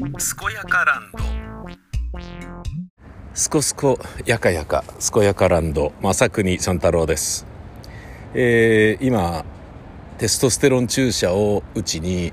[0.00, 0.08] 健
[0.54, 1.18] やかランド。
[3.34, 5.92] すこすこやかやか健やかランド。
[6.00, 7.44] 正国三太郎です。
[8.32, 9.44] えー、今
[10.16, 12.32] テストステロン注射を打ちに、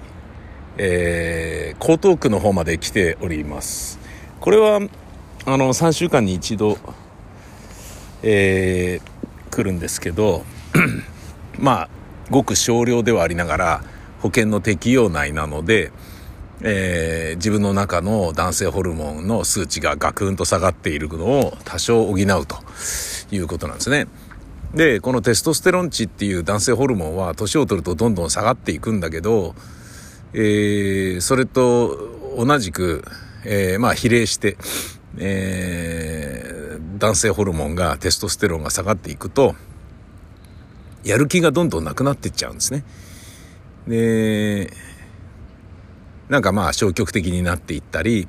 [0.77, 3.99] えー、江東区の方まで来ております。
[4.39, 4.77] これは
[5.45, 6.77] あの3週間に一度、
[8.23, 10.45] えー、来るんですけど
[11.59, 11.89] まあ
[12.29, 13.83] ごく少量ではありながら
[14.21, 15.91] 保険の適用内なので、
[16.61, 22.57] えー、自分の中の男性ホルモンの数値がガクンと下がっているのを多少補うと
[23.31, 24.07] いうことなんですね。
[24.73, 29.55] で、このテストステロン値っていう男性ホルモンは年を取るとどんどん下がっていくんだけど、
[30.33, 31.97] えー、それと
[32.37, 33.03] 同じく、
[33.45, 34.57] えー、まあ比例して、
[35.17, 39.55] えー、男性ホルモンがテストステロンが下がっていくと、
[41.03, 42.83] やる気がどんどんなくなっていっちゃうんですね。
[43.87, 44.73] で、
[46.29, 48.27] なんかまあ消極的になっていったり、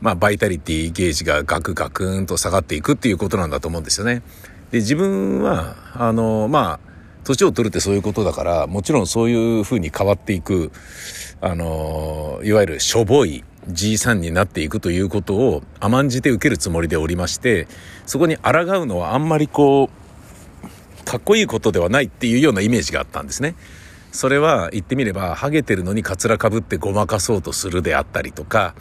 [0.00, 4.22] まあバイタリティゲージがガクガクンと下がっていくっていうことなんだと思うんですよね。
[4.70, 6.90] で、自分は、あの、まあ、
[7.24, 10.70] 年を取るってそういうことだから、もちろんそういうふうに変わっていく、
[11.40, 17.66] あの、いわゆるしょぼいじいさんになっていくということを甘んじて受けるつもりでおりまして、
[18.06, 23.56] そこに抗うのはあんまりこう、かっこいいことではないっていうようなイメージがあったんですね。
[24.12, 28.74] それは言ってみれば、ハゲてるのにカツラかぶってごまかそうとするであったりとか、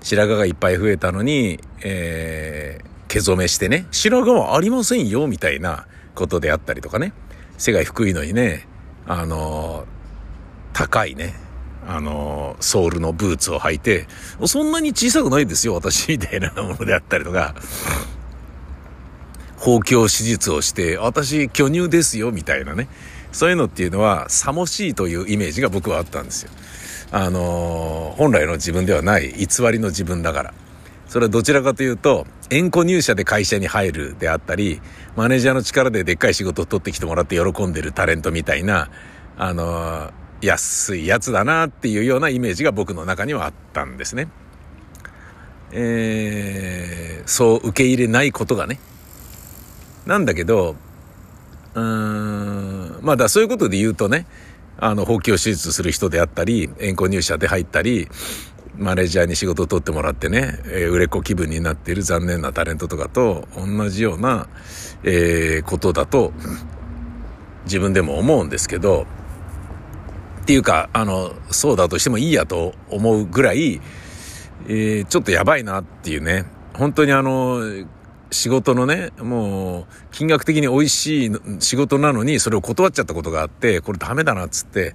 [0.00, 7.12] 白髪がいっぱい増えたのに、えー、毛染めしてね、白髪はありませんよ、みたいなことであったりとかね。
[7.58, 8.68] 背が低いのにね、
[9.06, 9.86] あの、
[10.72, 11.34] 高いね、
[11.86, 14.06] あの、ソールのブーツを履いて、
[14.46, 17.54] そんなに小さくないですよ、私、みたいなものであったりとか、
[19.56, 22.88] 包協手術をして、私、巨乳ですよ、みたいなね。
[23.36, 26.50] そういうのっていうのは、さもしいというイメージが僕はあったんですよ。
[27.12, 30.54] あの本来の自分ではない偽りの自分だから。
[31.06, 34.80] それはどちらかというと、縁故入社で会社に入るであったり、
[35.16, 38.88] マネージャーの力ででっかい仕事を取ってきてもらって喜んでるタレントみたいな、
[39.36, 44.28] あの安いやつだなっていうようなイメージが僕の中にはあったんですね。
[45.72, 48.80] えー、そう受け入れないことがね。
[50.06, 50.76] なんだけど、
[51.76, 54.26] うーん、まあだそういうことで言うとね、
[54.78, 58.08] あの、放棄を手術する人であったり、縁故入社で入ったり、
[58.78, 64.48] マネージャーに仕事を取ってもらってね、えー、売れっ子気分になっている残念なタレントとかと同じような、
[65.02, 66.32] えー、ことだと
[67.64, 69.06] 自分でも思うんですけど、
[70.42, 73.80] っていうか、あの、そうだとしてもいいやと思うぐらい、
[74.68, 76.44] えー、ちょっとやばいなっていうね、
[76.74, 77.60] 本当にあの、
[78.30, 84.94] 仕事のね、もう、金額的に美味しい仕事なのに、それを断っちゃったことがあって、これダメだなっつって、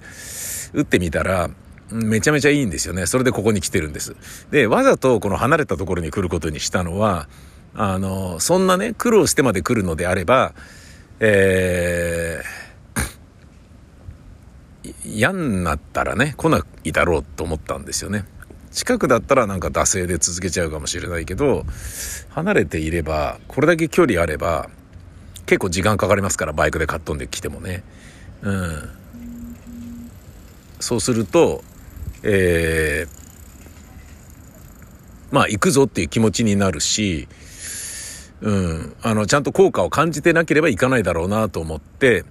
[0.74, 1.50] 打ってみたら、
[1.90, 3.06] めちゃめちゃいいんですよね。
[3.06, 4.16] それでここに来てるんです。
[4.50, 7.28] で、わざとこの離れたところに来ることにしたのは、
[7.74, 10.54] あの、そんなね、苦労してまで来るのであれば、
[11.20, 18.24] えー、嫌になったらね、来ないだろうと思ったんですよね。
[18.72, 21.64] 近くだったらなんか惰性で続けちゃうかもしれないけど、
[22.30, 24.70] 離れていれば、これだけ距離あれば、
[25.46, 27.84] 結構時間かかりますから、バイクでかっ飛んできてもね。
[28.42, 28.88] うん。
[30.80, 31.62] そうすると、
[32.22, 33.08] えー、
[35.30, 37.28] まあ行くぞっていう気持ちになるし、
[38.40, 42.24] うん、あの、ちゃんと効果を感じてなければいかないだろうなと思って、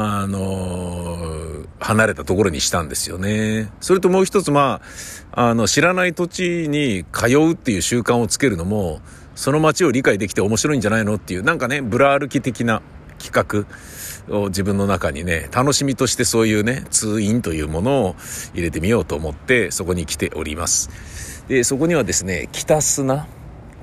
[0.00, 3.72] あのー、離れたところにしたんですよね。
[3.80, 4.80] それともう一つ、ま
[5.32, 9.00] あ、あの、知らない土地に通うっていう習慣をつけるのも、
[9.34, 12.80] その街を理解できて面白いんじゃないのっていう、なんかね、ブラ歩き的な
[13.18, 13.66] 企画。
[14.30, 18.16] を自分の中にね、楽しみとしてそういうね、通院というものを
[18.52, 20.90] 入れてみようと思ってそこに来ております。
[21.48, 23.26] で、そこにはですね、北砂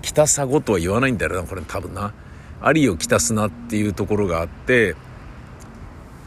[0.04, 2.14] 北砂とは言わないんだよな、これ多分な。
[2.62, 4.96] アリオ北砂っていうところがあって、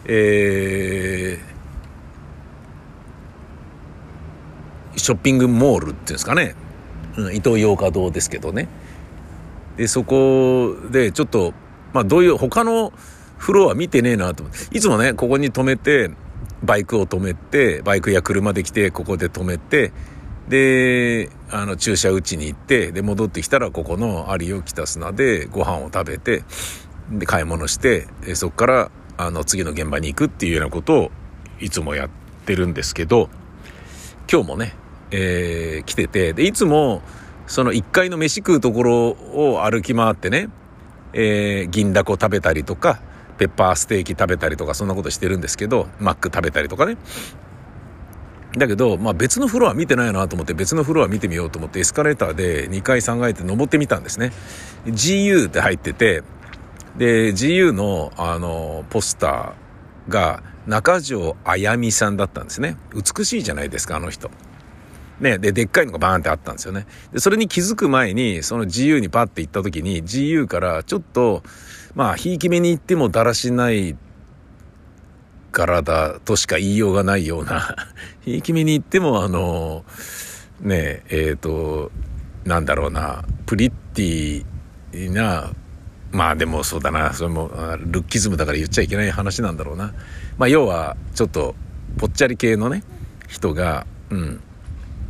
[0.04, 6.54] えー、ショッピングモールっていうんですかね。
[7.16, 8.68] うん、イトーヨーカ堂ですけどね。
[9.76, 11.54] で、そこでちょっと、
[11.92, 12.92] まあどういう、他の
[13.36, 14.76] フロア見てねえなと思って。
[14.76, 16.10] いつもね、ここに止めて、
[16.62, 19.92] バイクを止めて、バイクや車で来て、ここで止めて、
[20.48, 26.42] で、あの、駐車打ちに行って、で、戻ってきたら、ここの有オ北砂でご飯を食べて、
[27.10, 31.10] で、買い物して、そこから、あの、次の現場に行くっていうようなことを、
[31.60, 32.08] いつもやっ
[32.46, 33.28] てるんですけど、
[34.30, 34.74] 今日もね、
[35.10, 37.02] えー、来てて、で、いつも、
[37.48, 40.48] その1階の飯食うところを歩き回ってね、
[41.12, 43.00] えー、銀だこ食べたりとか、
[43.38, 46.96] ペッパーステーキ食べたりとかそんなことしてるんですけど、マック食べたりとかね。
[48.56, 54.32] だけど、まあ別のフロア見てないなと思って別のフロア見てみようと思ってエスカレーターで2階3階って登ってみたんですね。
[54.86, 56.22] GU って入ってて、
[56.98, 62.76] で、GU のあの、ポスターが中条あやみさんだったんですね。
[62.92, 64.30] 美しいじゃないですか、あの人。
[65.20, 66.86] ね、で、でっかいのがバーンってあったんですよね。
[67.12, 71.42] で、それに気づく前に、その GU にパッて行った時に、GU からちょっと、
[71.94, 73.96] まあ、ひいき目に行ってもだらしない
[75.50, 77.76] 体としか言いようがないような、
[78.22, 79.84] ひいき目に行っても、あの、
[80.60, 81.90] ねえ、えっ、ー、と、
[82.44, 85.52] なんだろうな、プリッティな、
[86.12, 89.92] まあでもそうだな、それも、ルッキズムだから言っちゃいけない話なんだろうな。
[90.38, 91.54] まあ要は、ちょっと、
[91.98, 92.82] ぽっちゃり系のね、
[93.28, 94.40] 人が、うん、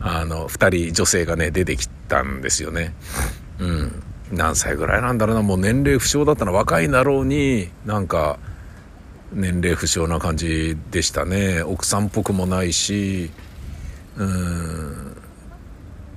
[0.00, 2.94] あの、二人女性がね、出てきたんですよね。
[3.58, 4.02] うん。
[4.32, 6.52] 何歳ぐらいなんだろうな、もう年齢不詳だったの。
[6.52, 8.38] 若いんだろうに、なんか、
[9.32, 11.62] 年齢不詳な感じでしたね。
[11.62, 13.30] 奥さんっぽくもないし。
[14.16, 15.16] うん。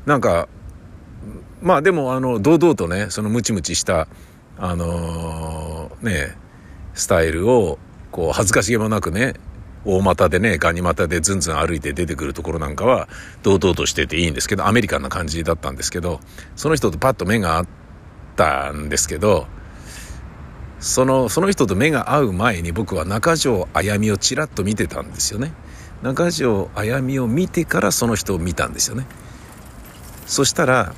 [0.05, 0.47] なんか
[1.61, 4.07] まあでもあの堂々とねそのムチムチした
[4.63, 6.37] あのー、ね
[6.93, 7.79] スタイルを
[8.11, 9.33] こう恥ずかしげもなくね
[9.85, 13.09] 大股でねガニ股でずんずん歩いて出てくるところなんかは
[13.41, 16.19] 堂々としてていいんですけどアメリカンな感じだったんですけど
[16.55, 17.67] その人とパッと目が合っ
[18.35, 19.47] たんですけど
[20.79, 25.53] そのその人と目が合う前に僕は中条あやみをちらっと見てたんですよね。
[26.01, 29.05] 中条あやみを見てからその人を見たんですよね。
[30.25, 30.95] そしたら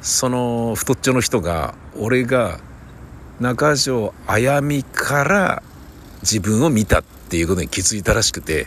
[0.00, 2.60] その太っちょの人が俺が
[3.40, 5.62] 中条あやみから
[6.22, 8.66] 自分を見たっていうことに気づいたらしくて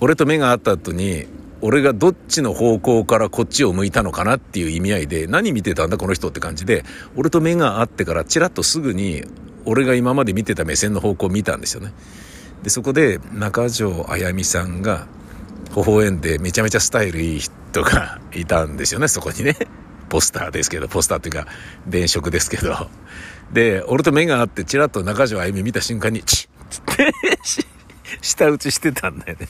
[0.00, 1.26] 俺と目が合った後に
[1.62, 6.84] 俺がどっちの方向からこっちを向いたのかなっていう意味合いで何見てたんだこの人って感じで
[7.16, 9.24] 俺と目が合ってからチラッとすぐに
[9.66, 11.92] 俺が今まで見てた目線の方向を見たんですよね。
[12.62, 15.06] でそこで中条あやみさんが
[15.76, 19.56] 微笑んでめちゃめちゃスタイルいい人がいたんですよねそこにね。
[20.10, 21.46] ポスターですけどポスターっていうか
[21.86, 22.90] 電飾ですけど。
[23.50, 27.12] で俺と目が合ってチラッと中条あやみ見た瞬間にチッって
[28.20, 29.48] 舌 打ちしてたんだよね。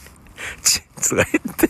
[0.62, 1.68] チッとか言って、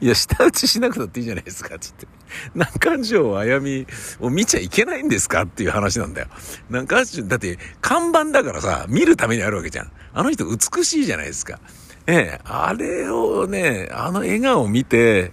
[0.00, 2.06] いや、舌打ちしなくたっていいじゃないですか、つって。
[2.54, 3.86] 中条あやみ
[4.20, 5.42] を見ちゃいけないんですか？
[5.42, 6.28] っていう話なんだよ。
[6.70, 9.92] 中条、だって看板だからさ、見るためにあるわけじゃん。
[10.12, 11.60] あの人美しいじゃないですか。
[12.08, 15.30] ええ、あれをね、あの笑顔を見て、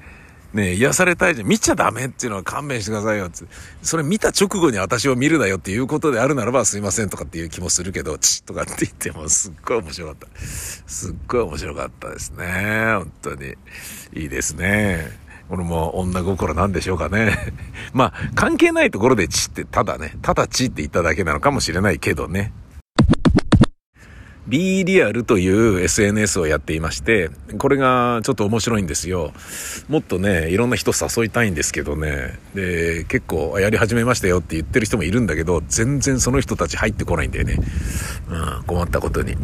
[0.56, 1.48] ね、癒されたいじゃん。
[1.48, 3.44] 見ちゃダメっていうのは勘弁してくださいよって。
[3.84, 10.28] それ見た直後に私を見るなよっていうことであるならばすいませんとかっていう気もするけど、チッとかって言ってもすっごい面白かった。
[10.40, 12.46] すっごい面白かったですね。
[12.96, 13.56] 本当に。
[14.13, 15.25] いいですね。
[15.50, 17.54] これも女心なんでしょうかね。
[17.94, 22.54] まあ、関係ないところでチってただね、ただチって言っただけなのかもしれないけどね。
[24.47, 29.33] B リアルという SNS をやっていまして、これがちょっと面白いんですよ。
[29.89, 32.39] もっとね、いろんな人誘いたいんですけどね。
[32.53, 37.59] で、結構やり始めましたよって言ってる人もいるんだけど、全然その人たち入ってこないんだよね。
[38.30, 39.36] うん、困ったことに。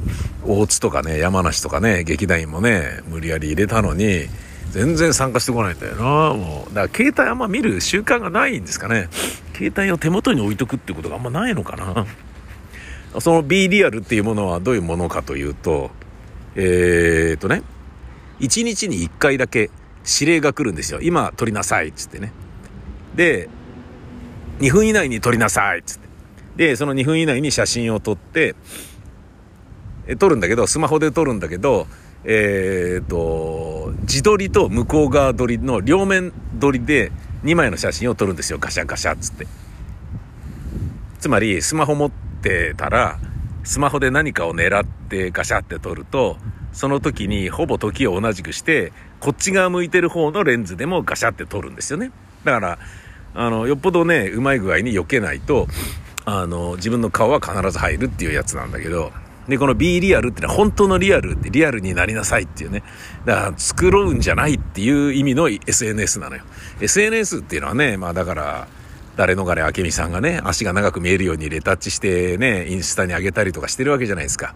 [0.46, 4.28] 大津とかね、山梨とかね、劇団員もね、無理やり入れたのに、
[4.72, 6.76] 全然参加してこないんだよな、もう。
[6.76, 9.10] だから携帯あんま見る習慣がないんですかね。
[9.54, 12.06] 携帯を手元に置いとくってことがあんまないのかな。
[13.20, 15.92] その B リアルっていうものはどういうものかというと、
[16.56, 17.64] えー、っとね、
[18.40, 19.70] 1日に1回だけ
[20.20, 21.02] 指令が来るんですよ。
[21.02, 22.32] 今撮りなさいっつってね。
[23.16, 23.50] で、
[24.60, 26.08] 2分以内に撮りなさいっつって。
[26.56, 28.56] で、その2分以内に写真を撮って、
[30.08, 31.88] え撮るんだけど、スマホで撮るんだけど、
[32.24, 37.12] えー、っと、自撮りと向こう側撮りの両面撮りで
[37.44, 38.60] 2枚の写真を撮るんですよ。
[38.60, 39.48] ガシャガシャっつって。
[41.20, 43.20] つまり、スマホ持って、ってたら、
[43.64, 46.38] スマホで何かを狙ってガシャって撮ると、
[46.74, 52.12] その時にほぼ時を同じくして、こっち側向いてる方のレンズでもガシャって撮るんですよね。
[52.44, 52.80] だから、
[53.36, 55.68] あの、よっぽどね、うまい具合に避けないと、
[56.26, 59.12] あの、自分の顔は必ず入るっていうやつなんだけど、
[59.48, 62.84] で、この B リアルってのは本当のリアルってリアルになりなさいっていうね。
[63.26, 66.44] だから作ろうんじゃないっていう意味の SNS なのよ。
[66.80, 68.68] SNS っていうのはね、まあだから、
[69.22, 74.56] 誰逃れ明美さんがね、足が長く見えるようにレタッチしてね、インスタに上げたりとかしてるわけじゃないですか。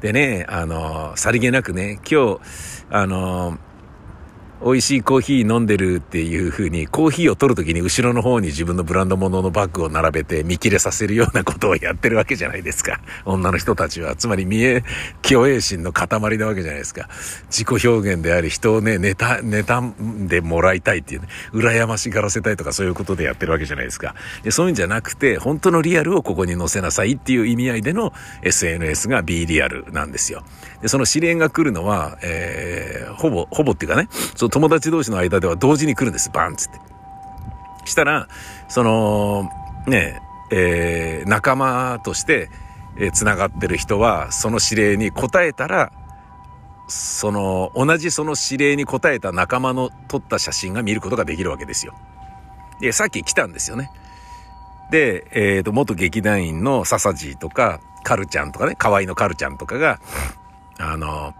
[0.00, 2.40] でね、あの、さりげなくね、今日、
[2.88, 3.58] あの、
[4.64, 13.00] 美味しいコーヒー飲んでるっていう風に、コーヒーを取るときに後ろの方に自分のブランド物のバッグを並べて見切れさせるようなことをやってるわけじゃないですか。
[13.26, 14.16] 女の人たちは。
[14.16, 14.82] つまり見え、
[15.22, 16.08] 虚栄心の塊
[16.38, 17.08] なわけじゃないですか。
[17.50, 24.14] 自己表現であり、人をね、ネタ、ネタでもらいたいっていうね、羨ましがらせたいとかそういうことでやってるわけじゃないですか。
[24.42, 30.42] で、そういうんじゃなくて、本当のリアルをここに載せなさいっていう意味合いでの SNS が B リアルなんですよ。
[30.80, 34.08] で、その指令が来るのは、えー、ほぼ、ほぼっていうかね、
[34.46, 36.30] の友達同士の間では同時に来るんです。
[36.30, 36.80] バンつって。
[37.84, 38.28] したら、
[38.68, 39.50] その、
[39.86, 42.50] ね、えー、仲間として、
[42.96, 45.92] えー、繋がってる人は、その指令に答えたら、
[46.88, 51.94] その、同じその指令に答えた仲間の撮った写真が見ることができるわけですよ。
[52.80, 53.90] で、さっき来たんですよね。
[54.90, 60.00] で、えっ、ー、と、元劇団員の笹地とか、カルちゃんとかね、河合のカルちゃんとかが、
[60.78, 61.34] あの、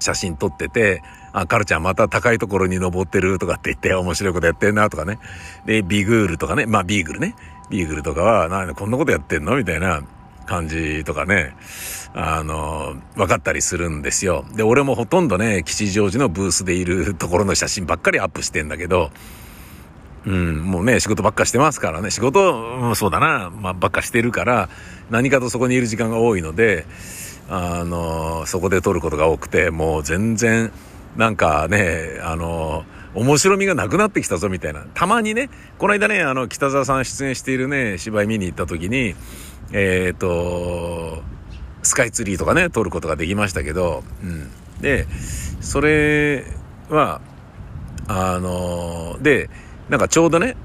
[0.00, 5.18] 写真撮ってて、あ、カルちゃんまた高いところに登ってるとかって言って面白いことやってんなとかね。
[5.66, 7.34] で、ビグールとかね、まあビーグルね。
[7.70, 9.56] ビーグルとかは、なんでこんなことやってんの？
[9.56, 10.02] みたいな
[10.46, 11.54] 感じとかね、
[12.14, 14.46] あの、分かったりするんですよ。
[14.54, 19.10] で、俺もほとんどね、吉祥寺のブースでいるところの写真ばっかりアップしてんだけど、
[20.24, 24.68] うん、もうね、仕事ばっかしてますからね、仕事、もそうだな、まあ、ばっかしてるから、
[25.10, 26.86] 何かとそこにいる時間が多いので、
[27.48, 30.72] あの、そこで撮ることが多くて、もう全然、
[31.18, 34.86] なんかね、あの、面白みがなくなってきたぞみたいな。
[34.94, 39.16] たまにね、この間ね、あの、北沢さん出演しているね、芝居見に行った時に、
[39.72, 41.20] えっ、ー、と、
[41.82, 44.48] スカイツリーとかね、撮ることができましたけど、うん。
[44.80, 45.08] で、
[45.60, 46.44] それ
[46.88, 47.20] は、
[48.06, 49.50] あの、で、
[49.88, 50.56] なんかちょうどね、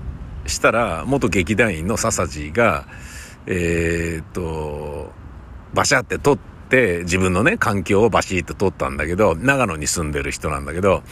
[0.46, 2.86] したら、元劇団員の笹地が、
[3.48, 5.12] えっ、ー、と、
[5.74, 11.04] バシャって撮って、自分のね、環境をバシッと撮ったんだけど、長野に住んでる人なんだけど、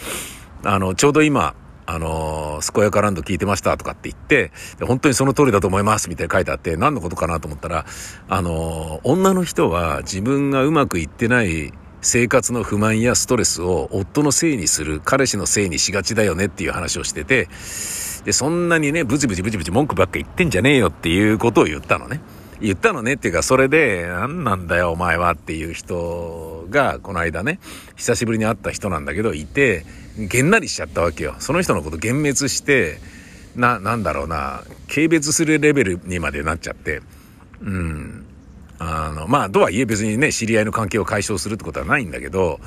[0.63, 1.55] あの、ちょうど今、
[1.85, 4.51] あのー、健やかランド聞いてましたとかって言って、
[4.85, 7.85] 本当にその通りだと思いますみたいに書いてあって、何のことかなと思ったら、
[8.29, 17.47] あのー、女の人は自分がうまくいってない生活の不満やストレスを夫のせいにする、彼氏のせいにしがちだよねっていう話をしてて、
[18.25, 22.21] で、そんなにね、ブチブチブチブチ文句ばっか言ってんじゃねえよっていうことを言ったのね。
[22.61, 27.59] 言ったのねっていうか、それで、何なんだよお前はっていう人が、この間ね、
[27.95, 29.85] 久しぶりに会った人なんだけど、いて、
[30.17, 31.35] げんなりしちゃったわけよ。
[31.39, 32.99] その人のこと幻滅して、
[33.55, 37.01] な、なんだろうな、軽蔑するレベルにまでなっちゃって、
[37.61, 38.25] うん。
[38.79, 42.59] あの、まあ、とはいえ別にね、知り合いの関係を解消するってことはないんだけど、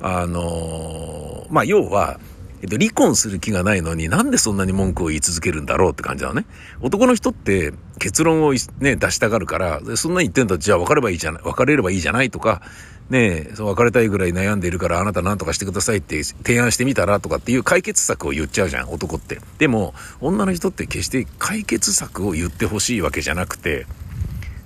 [0.00, 2.20] あの、まあ、要は、
[2.62, 6.46] えっと、離婚する気がないのになんでそんなに文句を言い続けるんだろうって感じなのね。
[6.80, 12.62] 男の人って結論をね、出したがるから、そんなに言ってんだじゃあ別ればいいじゃない、別れればいいじゃないとか、
[13.10, 19.40] ねえ、そう別れたいぐらい悩んでいるからあなた何とかしてくださいって提案してみたらとかっていう解決策を言っちゃうじゃん、男って。
[19.58, 23.86] でも、女の人って決して解決策を言ってほしいわけじゃなくて、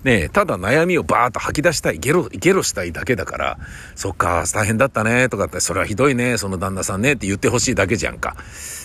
[0.04, 3.59] ねえ、ただ悩みをバーッと吐き出したい、ゲロ、ゲロしたいだけだから、
[3.95, 8.37] そっか、大変だったね、とかって、それはひどいね、その旦那さんね、って言ってほしいだけじゃんか。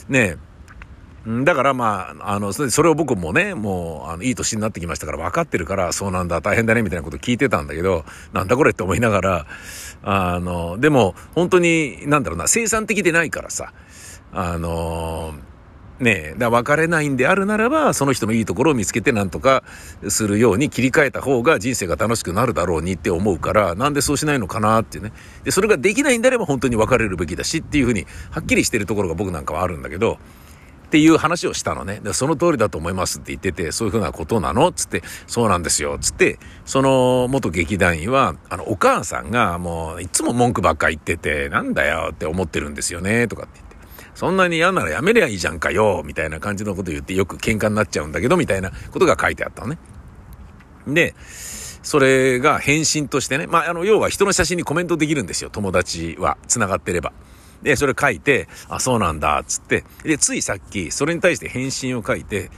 [0.10, 0.56] ねえ。
[1.44, 9.48] だからまあ、あの、それを僕もね、もう、あの、いい年になってきましたから分かってるから、そうなんだ、大変だね、みたいなこと聞いてたんだけど、なんだこれって思いながら、
[10.04, 13.74] あの、でも、本当に、なんだろうな、生産的でないからさ、
[14.34, 15.34] あの
[15.98, 19.64] ねえ、だ別れないんであるならば、その人のいいところを見つけてなんとか
[20.10, 25.14] するように切り替えた方が人生が楽しくなるだろうにって思うから、なんでそうしないのかなってね。
[25.46, 30.20] で、それができないんであれば本当に別れるべきだしっていうふうに、はっきりしてるところが僕なんかはあるんだけど、
[30.86, 32.00] っていう話をしたのね。
[32.04, 34.72] で、その通りだと思いますって言ってて、そういうふうなことなの？
[34.72, 35.98] つって、そうなんですよ。
[36.00, 43.62] つって、その元劇団員は、あの、お母さんがもう、いつも文句ばっか言ってて、なんだよって思ってるんですよね、とかって
[44.16, 49.78] そんなに嫌ならやめりゃいいじゃんかよ、みたいな感じのこと言ってよく喧嘩になっちゃうんだけど、みたいなことが書いてあったのね。
[50.88, 51.16] で、
[51.84, 57.14] それが返信としてね、まあ、あの、要は人の写真にコメントできるんですよ、友達は、繋がってれば。
[57.62, 59.84] で、それ書いて、あ、そうなんだ、つって。
[60.04, 62.52] で、ついさっき、それに対して返信を書いて、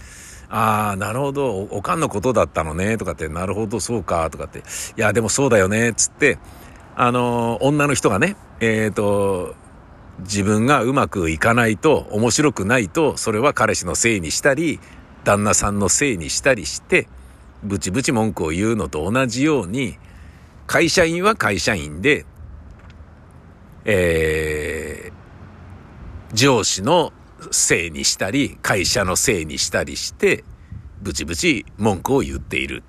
[0.49, 4.61] ああ、なるほど、おかんのことだったのね、とかって、なるほど、そうか、とかって、い
[4.95, 6.37] や、でもそうだよね、つって、
[6.95, 9.55] あの女の人がね、えっ、ー、と、
[10.19, 14.79] 自分がうまくいかないと面白くないとそれは彼氏のせいにしたり
[15.23, 17.07] 旦那さんのせいにしたりして
[17.63, 19.97] ブチブチ文句を言うのと同じように
[20.65, 22.25] 会社員は会社員で、
[23.85, 27.13] えー、上司の
[27.51, 30.43] せいにしたり会社のせいにしたりして
[31.01, 32.83] ブチブチ文句を言っている。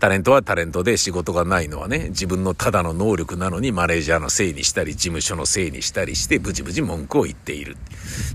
[0.00, 7.76] タレントはタレントで仕事がないのはね、自分のただの能力なのにマネージャーのせいにしたり、事務所のせいにしたりして、ブチブチ文句を言っている。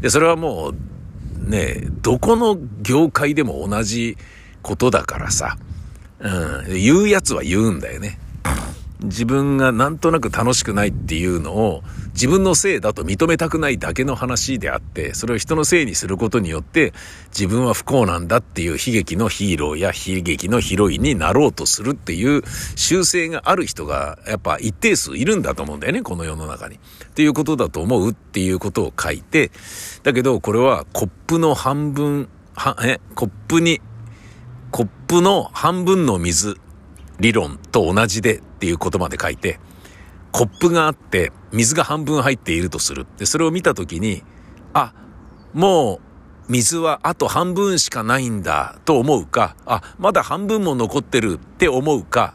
[0.02, 4.18] で、それはもう、ね、どこの業界でも同じ
[4.62, 5.58] ことだからさ、
[6.20, 6.30] う
[6.70, 8.20] ん、言うやつは言うんだよね。
[9.04, 11.84] 自分がなんとなく楽しくないっていうのを
[12.14, 16.94] 自分のせいだと認めたくないだけの話であって、それを人のせいにすることによって
[17.30, 22.44] 自分は不幸なんだっていう悲劇のヒーローや悲劇のヒロインになろうとするっていう
[22.76, 26.76] 習性がある人がやっぱ一定数いるんだと思うんだよね、この世の中に。
[26.76, 26.80] っ
[27.14, 29.52] ていうことだと思うっていうことを書いて、
[30.04, 33.82] だけどこれはコップの半分、は、え、コップに、
[34.72, 36.58] コップの半分の水
[37.20, 39.60] 理論と同じでっていう言葉で書いて、
[40.32, 43.06] コップがあって水が半分入っているとする。
[43.18, 44.24] で、それを見たときに、
[44.74, 44.94] あ、
[45.54, 52.34] もう水はあと半分しかないんだと思うか、あ、まだ半分も残ってるって思うか、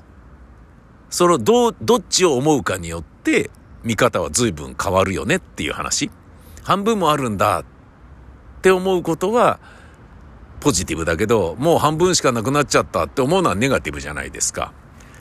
[1.10, 3.50] そのど、どっちを思うかによって
[3.82, 6.10] 見方は随分変わるよねっていう話。
[6.62, 7.64] 半分もあるんだっ
[8.62, 9.58] て思うことは、
[10.60, 14.72] ポジティブだけど、もう半分しかなくなっちゃったって思うのはネガティブじゃないですか。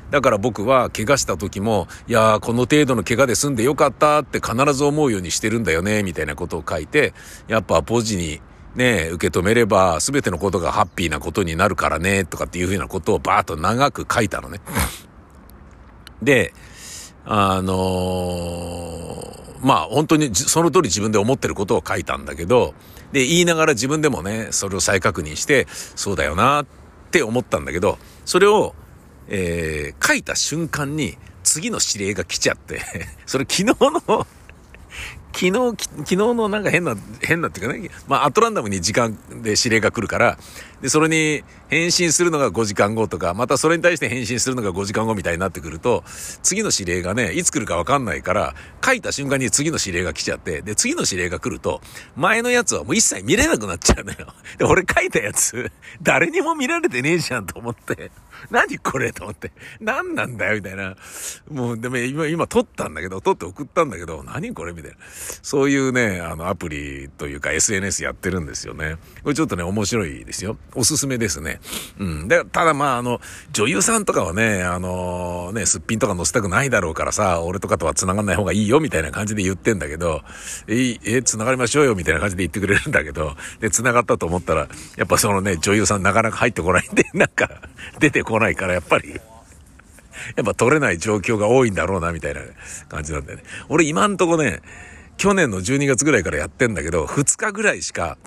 [0.10, 7.14] だから僕は怪我した時も、いやーこの程度の怪我で済んでよかったって必ず思うようにしてるんだよね、みたいなことを書いて、
[7.48, 8.42] やっぱポジに
[8.76, 14.62] ね、受け止めれば全てのことがハッピーなことになるからね、とかっていうふうなことをバーッと長く書いたのね。
[16.22, 16.54] で、
[17.26, 22.74] あのー、まあ本当にその通り自分で思ってることを書いたんだけど、
[23.12, 26.66] で、言いながら自分でもね、それを再確認して、そうだよなっ
[27.12, 28.76] て思ったんだけど、それを、
[29.30, 32.82] えー、書いた瞬間に次の指令が来ちゃって
[33.26, 34.28] それ昨日の
[35.38, 40.40] 昨日、昨日のなんか変な、変なっていうかね、まあ、アトランダムに時間で指令が来るから、
[40.82, 46.04] で、それに返信するのが5時間後とか、またそれに対して返信するのが5時間後みたいになってくると、
[46.42, 51.82] 次の指令がね、いつ来るかわかんないから、書いた瞬間に次の指令が来ちゃって、で、次の指令が来ると、
[52.16, 54.34] 前のやつはもう一切見れなくなっちゃうのよ。
[54.58, 58.10] で、俺書いたやつ、誰にも見られてねえじゃんと思って、
[58.50, 60.96] 何これと思って、何なんだよみたいな。
[61.52, 64.98] もう、でも今、今撮ったんだけど、撮って送ったんだけど、何これみたいな。
[65.42, 68.96] そういうね、あの、アプリというか SNS やってるんですよね。
[69.24, 70.58] これちょっとね、面白いですよ。
[70.76, 71.60] おすすめですね。
[72.00, 72.28] うん。
[72.28, 73.20] で、ただまあ、あの、
[73.52, 80.22] 女優さんとかはね、あの、ね、すっぴんとか載せたくないだろうからさ、俺とかとは繋がんない方がいいよ、みたいな感じで言ってんだけど、
[80.68, 87.62] え、え、繋がりましょうよ、みたいな感じで言ってくれるんだけど、で、繋がったと思ったら、やっぱそのね、女優さんなかなか入ってこないんで、 なんか、
[88.00, 89.20] 出てこないから、やっぱり、
[90.36, 92.42] やっぱ取れない状況が多いんだろうな、みたいな
[92.90, 93.44] 感じなんだよね。
[93.70, 94.62] 俺今んとこね、
[95.18, 98.18] 去年の12月ぐらいからやってんだけど、2日ぐらいしか、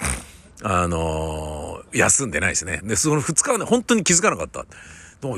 [0.62, 2.81] あのー、休んでないですね。
[2.85, 4.66] で、その2日はね、本当に気づかなかった。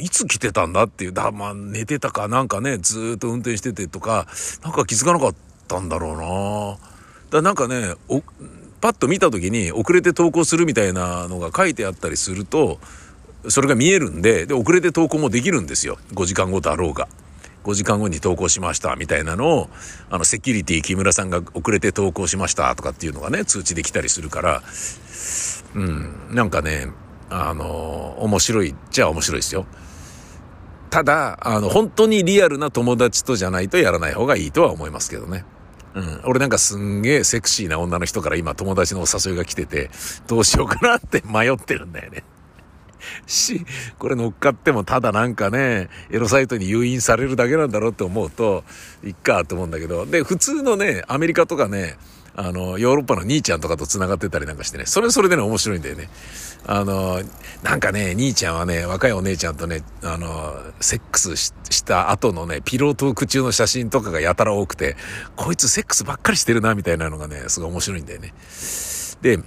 [0.00, 4.26] いつ来てたんだっていう、だ、まあ、寝てたかなんかね、ずっと運転しててとか、
[4.62, 5.34] なんか気づかなかっ
[5.68, 6.78] たんだろうな
[7.30, 8.22] だなんかね、お、
[8.80, 12.78] パッと見た時に遅れて投稿するみたいなのが書いてあったりすると、
[13.48, 15.98] それが見えるんで、で、遅れて投稿もできるんですよ。
[16.14, 17.08] 5時間後だろうが。
[17.64, 19.70] 5時間後に投稿しましたみたいなのを、
[20.10, 24.62] あの、セキュリティ木村さんが遅れて投稿しましたとかっていうのがね、通知できたりするから、
[25.74, 26.88] うん、なんかね、
[27.30, 29.66] あの、面白いっちゃ面白いですよ。
[30.90, 35.44] ただ、あの、本当にリアルな友達とじゃないとやらない方がいいとは思いますけどね。
[35.94, 36.20] うん。
[36.24, 39.90] 俺なんかすんげえセクシーな女の人から今友達のお誘いが来てて、
[40.26, 42.24] どうしようかなって迷ってるんだよね。
[43.26, 43.64] し、
[43.98, 48.64] これ乗っかってもただなんかね、エロサイトに誘引されるだけなんだろうって思うと、
[49.04, 51.96] いっかと思うんだけど、で、普通のね、アメリカとかね、
[52.34, 56.08] あの、ヨーロッパの兄ちゃんとかと繋がってたりなんかしてね、それそれでね、面白いんだよね。
[56.66, 57.20] あの、
[57.62, 61.52] なんかね、兄ちゃんはね、若いお姉ちゃんとね、あの、セックスし
[61.84, 64.96] た後のね、ピロートーク中の写真とかがやたら多くて、
[65.36, 68.32] こいつセックスばっかりしてるな、みたいなのがね、すごい面白いんだよね。
[69.20, 69.38] で、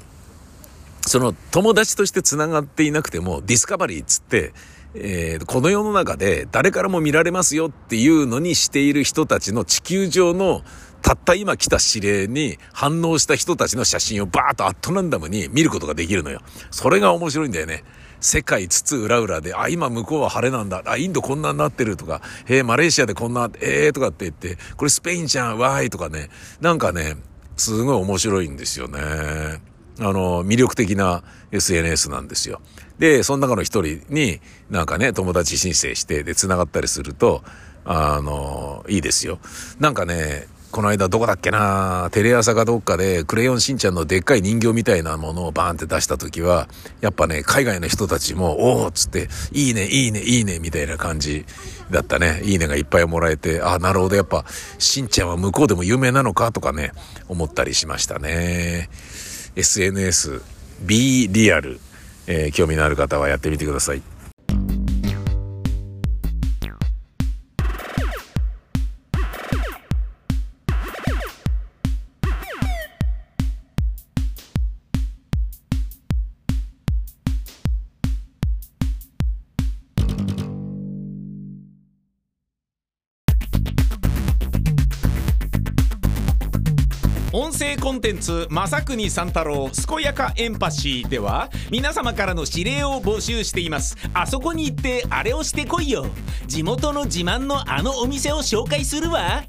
[1.06, 4.54] その友達として繋がっていなくても、ディスカバリーっつって、
[4.96, 10.62] えー、この世の中で誰からも見られますよっていうのにしている人たちの地球上の
[11.02, 16.40] たった今来た指令に反応した人たちの写真をバーッとアットランダムに見ることができるのよ。
[16.72, 17.84] それが面白いんだよね。
[18.22, 20.82] 世界津々浦々で、あ、今向こうは晴れなんだ。
[20.86, 26.30] あ、インドこんなになってるとか、えー、マレーシアでこんな、えーとかって言って、これスペインじゃん、わーいとかね。
[26.60, 27.18] なんかね、
[27.56, 29.75] すごい面白いんですよね。
[30.00, 32.62] あの、魅力的な SNS なんですよ。
[33.00, 37.44] で、その中の一人になんかね、友達申請して、で、繋がったりすると、
[37.86, 39.40] あの、いいですよ。
[39.80, 46.68] なんかね、この間どこだっけなテレ朝かどっかでクレヨンしんちゃんのでっかい人形みたいなものをバーンって出した時は、
[47.00, 51.46] やっぱね、海外の人たちも、おーっつって、いいね、いいね、いいね、みたいな感じ
[51.92, 52.42] だったね。
[52.44, 54.44] いいねがいっぱいもらえて、あ、なるほど、やっぱ、
[54.78, 56.92] しんちゃんは向こうでも有名なのかとかね、
[57.30, 58.90] 思ったりしましたね。
[59.56, 60.42] SNS、
[60.82, 61.80] B リアル、
[62.28, 64.02] えー、興味のある方はやってみてください。
[88.06, 93.98] テンツ「正国三太郎健やかエンパシー」では皆様からの指令を募集しています。
[94.14, 96.06] あそこに行ってあれをしてこいよ。
[96.46, 99.44] 地元の自慢のあのお店を紹介するわ。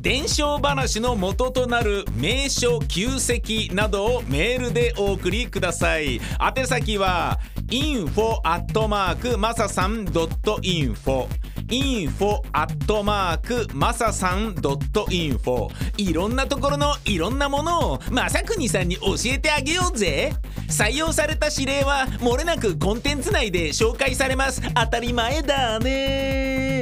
[0.00, 6.18] 伝承話の元となる名所旧跡などをメールでお送りください。
[6.56, 11.26] 宛先は info アットマークマサさん .info
[11.68, 20.32] info アットマークマサさん .info いろんなところのいろんなものをまさくにさんに教えてあげようぜ。
[20.68, 24.60] 採用された指令はもれなくコンテンツ内で紹介されます。
[24.74, 26.77] 当たり前だね。